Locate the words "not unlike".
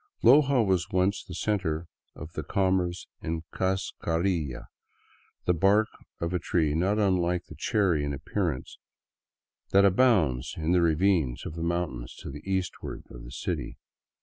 6.73-7.45